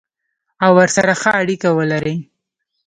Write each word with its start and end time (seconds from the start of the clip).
او 0.63 0.71
ورسره 0.79 1.13
ښه 1.21 1.31
اړیکه 1.41 1.69
ولري. 1.77 2.15